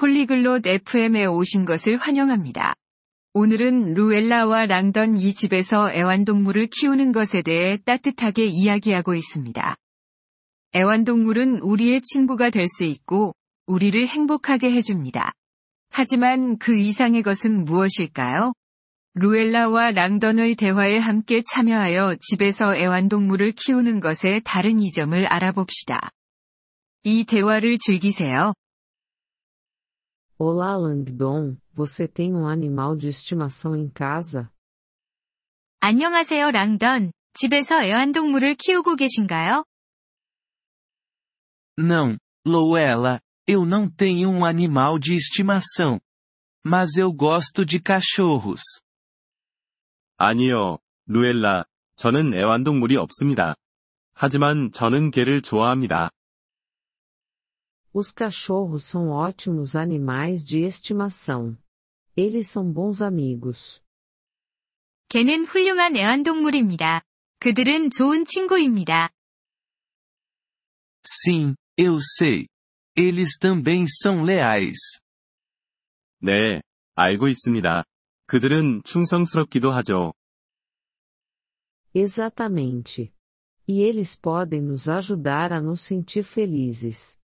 폴리글롯 0.00 0.66
FM에 0.66 1.26
오신 1.26 1.66
것을 1.66 1.98
환영합니다. 1.98 2.72
오늘은 3.34 3.92
루엘라와 3.92 4.64
랑던 4.64 5.18
이 5.18 5.34
집에서 5.34 5.92
애완동물을 5.92 6.68
키우는 6.68 7.12
것에 7.12 7.42
대해 7.42 7.76
따뜻하게 7.84 8.46
이야기하고 8.46 9.14
있습니다. 9.14 9.76
애완동물은 10.74 11.58
우리의 11.58 12.00
친구가 12.00 12.48
될 12.48 12.66
수 12.66 12.84
있고, 12.84 13.34
우리를 13.66 14.08
행복하게 14.08 14.70
해줍니다. 14.72 15.32
하지만 15.90 16.56
그 16.56 16.74
이상의 16.74 17.22
것은 17.22 17.64
무엇일까요? 17.64 18.54
루엘라와 19.16 19.90
랑던의 19.90 20.54
대화에 20.54 20.96
함께 20.96 21.42
참여하여 21.46 22.16
집에서 22.22 22.74
애완동물을 22.74 23.52
키우는 23.52 24.00
것의 24.00 24.40
다른 24.46 24.80
이점을 24.80 25.26
알아봅시다. 25.26 26.08
이 27.02 27.26
대화를 27.26 27.76
즐기세요. 27.78 28.54
Olá 30.39 30.75
Langdon, 30.75 31.55
você 31.73 32.07
tem 32.07 32.35
um 32.35 32.45
animal 32.47 32.95
de 32.95 33.07
estimação 33.07 33.75
em 33.75 33.87
casa? 33.87 34.49
안녕하세요 35.81 36.51
랑던. 36.51 37.11
집에서 37.33 37.83
애완동물을 37.83 38.55
키우고 38.55 38.95
계신가요? 38.95 39.63
Não, 41.77 42.17
Louela, 42.45 43.19
eu 43.47 43.65
não 43.65 43.89
tenho 43.89 44.29
um 44.29 44.45
animal 44.45 44.99
de 44.99 45.15
estimação. 45.15 45.99
Mas 46.65 46.95
eu 46.97 47.13
gosto 47.13 47.65
de 47.65 47.79
cachorros. 47.79 48.61
아니요, 50.17 50.79
루엘라. 51.07 51.65
저는 51.97 52.33
애완동물이 52.33 52.97
없습니다. 52.97 53.55
하지만 54.13 54.71
저는 54.71 55.11
개를 55.11 55.41
좋아합니다. 55.41 56.09
Os 57.93 58.11
cachorros 58.11 58.85
são 58.85 59.09
ótimos 59.09 59.75
animais 59.75 60.43
de 60.43 60.59
estimação. 60.59 61.57
Eles 62.15 62.49
são 62.49 62.71
bons 62.71 63.01
amigos. 63.01 63.81
개는 65.09 65.45
훌륭한 65.45 65.95
애완동물입니다. 65.95 67.03
그들은 67.39 67.89
좋은 67.91 68.25
친구입니다. 68.25 69.11
Sim, 71.03 71.55
eu 71.77 71.99
sei. 72.01 72.47
Eles 72.97 73.37
também 73.39 73.85
são 73.87 74.23
leais. 74.23 74.99
네, 76.21 76.61
알고 76.95 77.27
있습니다. 77.27 77.83
그들은 78.25 78.81
충성스럽기도 78.83 79.71
하죠. 79.71 80.13
Exatamente. 81.93 83.13
E 83.67 83.81
eles 83.81 84.15
podem 84.15 84.61
nos 84.61 84.87
ajudar 84.87 85.53
a 85.53 85.61
nos 85.61 85.81
sentir 85.81 86.23
felizes. 86.23 87.18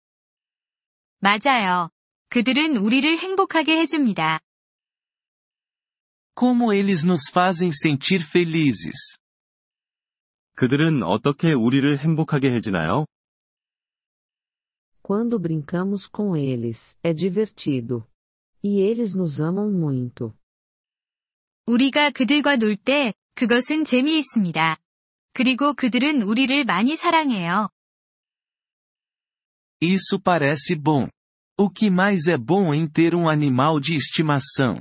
맞아요. 1.19 1.89
그들은 2.29 2.77
우리를 2.77 3.17
행복하게 3.17 3.77
해줍니다. 3.79 4.39
Como 6.37 6.73
eles 6.73 7.05
nos 7.05 7.29
fazem 7.31 7.71
sentir 7.71 8.21
felizes? 8.21 9.17
그들은 10.55 11.03
어떻게 11.03 11.53
우리를 11.53 11.97
행복하게 11.97 12.51
해주나요? 12.51 13.05
Quando 15.01 15.39
brincamos 15.39 16.09
com 16.11 16.35
eles, 16.35 16.97
é 17.03 17.13
divertido. 17.13 18.07
E 18.63 18.81
eles 18.81 19.15
nos 19.15 19.39
amam 19.39 19.71
muito. 19.71 20.33
우리가 21.67 22.11
그들과 22.11 22.57
놀 22.57 22.75
때, 22.75 23.13
그것은 23.35 23.85
재미있습니다. 23.85 24.77
그리고 25.33 25.73
그들은 25.73 26.21
우리를 26.23 26.63
많이 26.65 26.95
사랑해요. 26.95 27.69
Isso 29.80 30.20
parece 30.20 30.74
bom. 30.74 31.08
O 31.58 31.70
que 31.70 31.90
mais 31.90 32.26
é 32.26 32.36
bom 32.36 32.72
em 32.72 32.86
ter 32.86 33.14
um 33.14 33.28
animal 33.28 33.80
de 33.80 33.94
estimação? 33.94 34.80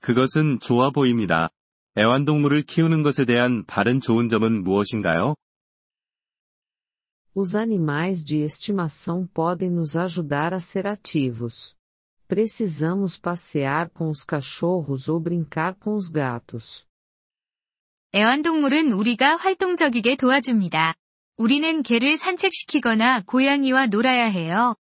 그것은 0.00 0.58
좋아 0.60 0.90
보입니다. 0.90 1.48
애완동물을 1.96 2.62
키우는 2.62 3.02
것에 3.02 3.24
대한 3.24 3.64
다른 3.66 4.00
좋은 4.00 4.28
점은 4.28 4.62
무엇인가요? 4.64 5.34
Os 7.34 7.54
animais 7.54 8.24
de 8.24 8.42
estimação 8.42 9.26
podem 9.26 9.70
nos 9.70 9.96
ajudar 9.96 10.52
a 10.52 10.60
ser 10.60 10.86
ativos. 10.86 11.74
Precisamos 12.28 13.16
passear 13.16 13.90
com 13.90 14.10
os 14.10 14.24
cachorros 14.24 15.08
ou 15.08 15.20
brincar 15.20 15.74
com 15.78 15.94
os 15.94 16.10
gatos. 16.10 16.86
애완동물은 18.14 18.92
우리가 18.92 19.36
활동적이게 19.36 20.16
도와줍니다. 20.16 20.94
우리는 21.37 21.83
개를 21.83 22.17
산책시키거나 22.17 23.21
고양이와 23.27 23.87
놀아야 23.87 24.25
해요. 24.25 24.75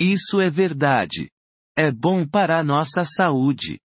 Isso 0.00 0.40
é 0.40 0.50
verdade. 0.50 1.30
É 1.76 1.92
bom 1.92 2.28
para 2.28 2.58
a 2.58 2.64
nossa 2.64 3.04
saúde. 3.04 3.78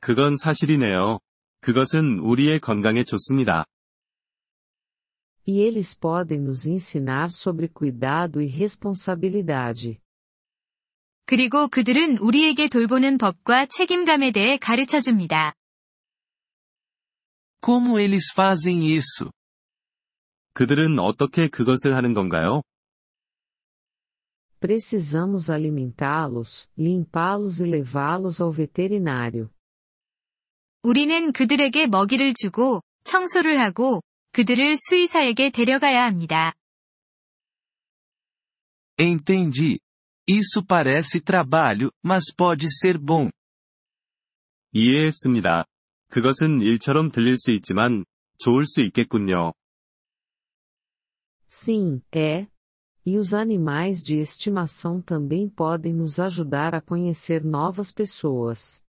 그건 0.00 0.36
사실이네요. 0.36 1.18
그것은 1.60 2.20
우리의 2.20 2.60
건강에 2.60 3.02
좋습니다. 3.02 3.64
E 5.46 5.60
eles 5.60 5.98
podem 5.98 6.44
nos 6.44 6.66
ensinar 6.66 7.28
sobre 7.30 7.68
cuidado 7.68 8.40
e 8.40 8.46
responsabilidade. 8.46 9.98
그리고 11.26 11.68
그들은 11.68 12.18
우리에게 12.18 12.68
돌보는 12.68 13.18
법과 13.18 13.66
책임감에 13.66 14.30
대해 14.32 14.58
가르쳐 14.58 15.00
줍니다. 15.00 15.54
Como 17.63 17.99
eles 17.99 18.31
fazem 18.33 18.81
isso? 18.83 19.31
그들은 20.53 20.99
어떻게 20.99 21.47
그것을 21.47 21.95
하는 21.95 22.13
건가요? 22.13 22.61
Precisamos 24.59 25.49
alimentá-los, 25.49 26.67
limpá-los 26.77 27.61
e 27.61 27.65
levá-los 27.65 28.41
ao 28.41 28.51
veterinário. 28.51 29.49
우리는 30.83 31.31
그들에게 31.31 31.87
먹이를 31.87 32.33
주고, 32.33 32.81
청소를 33.03 33.59
하고, 33.59 34.01
그들을 34.31 34.75
수의사에게 34.77 35.51
데려가야 35.51 36.05
합니다. 36.05 36.53
Entendi. 38.97 39.79
Isso 40.27 40.63
parece 40.67 41.21
trabalho, 41.21 41.89
mas 42.03 42.33
pode 42.35 42.67
ser 42.69 42.97
bom. 42.99 43.31
이해했습니다. 44.73 45.65
그것은 46.14 46.60
일처럼 46.60 47.10
들릴 47.10 47.36
수 47.36 47.50
있지만, 47.50 48.04
좋을 48.38 48.66
수 48.66 48.80
있겠군요. 48.82 49.52
Sim, 51.48 52.00
é. 52.12 52.46
E 53.04 53.18
os 53.18 53.34
animais 53.34 54.00
de 54.00 54.18
estimação 54.18 55.02
também 55.02 55.48
podem 55.50 55.92
nos 55.92 56.20
ajudar 56.20 56.72
a 56.72 56.80
conhecer 56.80 57.44
novas 57.44 57.92
pessoas. 57.92 58.84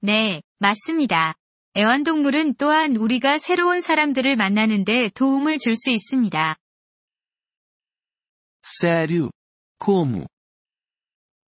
네, 0.00 0.40
맞습니다. 0.58 1.34
애완동물은 1.76 2.54
또한 2.54 2.96
우리가 2.96 3.36
새로운 3.38 3.82
사람들을 3.82 4.34
만나는데 4.34 5.10
도움을 5.10 5.58
줄 5.58 5.74
수 5.76 5.90
있습니다. 5.90 6.56
Sério? 8.62 9.28
Como? 9.78 10.24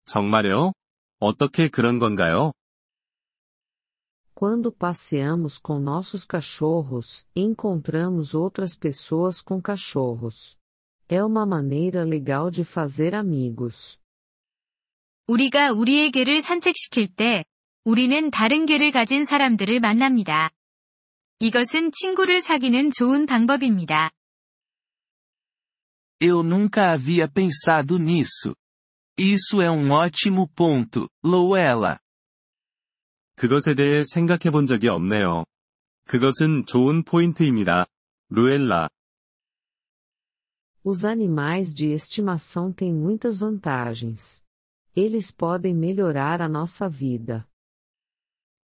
정말요? 0.04 0.72
어떻게 1.18 1.68
그런 1.68 1.98
건가요? 1.98 2.52
Quando 4.39 4.71
passeamos 4.71 5.57
com 5.57 5.79
nossos 5.79 6.25
cachorros, 6.25 7.25
encontramos 7.35 8.35
outras 8.35 8.75
pessoas 8.75 9.41
com 9.41 9.61
cachorros. 9.61 10.57
É 11.07 11.23
uma 11.23 11.45
maneira 11.45 12.03
legal 12.03 12.51
de 12.51 12.63
fazer 12.63 13.15
amigos. 13.15 13.97
우리가 15.27 15.71
우리의 15.71 16.11
개를 16.11 16.41
산책시킬 16.41 17.15
때, 17.15 17.45
우리는 17.83 18.29
다른 18.29 18.65
개를 18.65 18.91
가진 18.91 19.23
사람들을 19.23 19.79
만납니다. 19.79 20.51
이것은 21.39 21.91
친구를 21.91 22.41
사귀는 22.41 22.91
좋은 22.91 23.25
방법입니다. 23.25 24.11
Eu 26.19 26.43
nunca 26.43 26.91
havia 26.91 27.27
pensado 27.27 27.97
nisso. 27.97 28.55
Isso 29.17 29.61
é 29.61 29.69
um 29.69 29.91
ótimo 29.91 30.47
ponto, 30.55 31.09
Louela. 31.23 31.99
그것에 33.40 33.74
대해 33.74 34.04
생각해 34.04 34.50
본 34.52 34.66
적이 34.66 34.88
없네요. 34.88 35.46
그것은 36.04 36.66
좋은 36.66 37.04
포인트입니다. 37.04 37.86
루엘라. 38.28 38.90
Os 40.84 41.06
animais 41.06 41.72
de 41.72 41.94
estimação 41.94 42.74
têm 42.74 42.92
muitas 42.92 43.38
vantagens. 43.40 44.44
Eles 44.94 45.34
podem 45.34 45.74
melhorar 45.74 46.42
a 46.42 46.48
nossa 46.50 46.90
vida. 46.90 47.46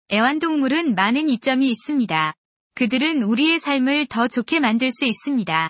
애완동물은 0.10 0.96
많은 0.96 1.28
이점이 1.28 1.70
있습니다. 1.70 2.34
그들은 2.76 3.24
우리의 3.24 3.60
삶을 3.60 4.08
더 4.08 4.30
좋게 4.30 4.62
만들 4.62 4.90
수 4.92 5.04
있습니다. 5.04 5.70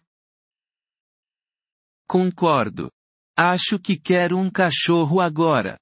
Concordo. 2.08 2.92
Acho 3.36 3.80
que 3.82 3.98
quero 4.00 4.38
um 4.38 4.52
cachorro 4.56 5.24
agora. 5.24 5.80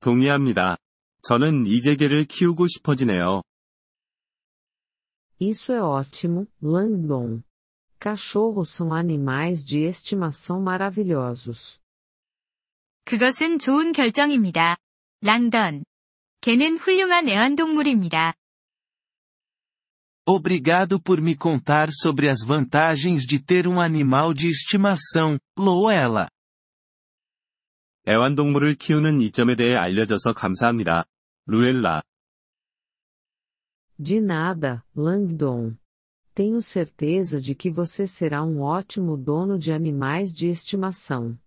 동의합니다. 0.00 0.78
저는 1.26 1.66
이제 1.66 1.96
개를 1.96 2.24
키우고 2.24 2.68
싶어지네요. 2.68 3.42
Isso 5.40 5.72
é 5.72 5.80
ótimo, 5.80 6.46
Langdon. 6.62 7.42
Cachorros 7.98 8.70
são 8.70 8.92
animais 8.92 9.64
de 9.64 9.84
estimação 9.86 10.60
maravilhosos. 10.60 11.80
그것은 13.04 13.58
좋은 13.58 13.92
결정입니다. 13.92 14.76
랑던. 15.22 15.84
개는 16.42 16.76
훌륭한 16.76 17.28
애완동물입니다. 17.28 18.34
Obrigado 20.26 21.00
por 21.02 21.20
me 21.20 21.34
contar 21.36 21.90
sobre 21.92 22.28
as 22.28 22.44
vantagens 22.46 23.26
de 23.26 23.38
ter 23.42 23.66
um 23.66 23.80
animal 23.80 24.34
de 24.34 24.48
estimação, 24.48 25.38
Loela. 25.58 26.28
애완동물을 28.06 28.74
키우는 28.76 29.22
이점에 29.22 29.56
대해 29.56 29.74
알려줘서 29.76 30.34
감사합니다. 30.34 31.04
루엘라. 31.45 32.01
De 33.97 34.21
nada, 34.21 34.83
Langdon. 34.95 35.75
Tenho 36.33 36.61
certeza 36.61 37.41
de 37.41 37.53
que 37.53 37.69
você 37.69 38.07
será 38.07 38.43
um 38.43 38.61
ótimo 38.61 39.17
dono 39.17 39.59
de 39.59 39.73
animais 39.73 40.33
de 40.33 40.47
estimação. 40.47 41.37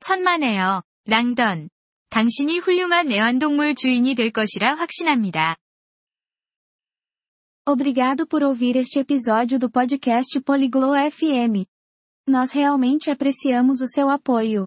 천만에요, 0.00 0.82
랑던. 1.06 1.68
당신이 2.10 2.60
훌륭한 2.60 3.12
애완동물 3.12 3.74
주인이 3.74 4.14
될 4.14 4.30
것이라 4.30 4.74
확신합니다. 4.76 5.56
Obrigado 7.66 8.26
por 8.26 8.42
ouvir 8.42 8.76
este 8.76 9.00
episódio 9.00 9.58
do 9.58 9.70
podcast 9.70 10.40
Poliglo 10.40 10.94
FM. 10.94 11.66
Nós 12.26 12.52
realmente 12.52 13.10
apreciamos 13.10 13.82
o 13.82 13.86
seu 13.86 14.08
apoio. 14.08 14.66